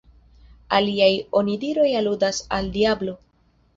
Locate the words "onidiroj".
1.41-1.87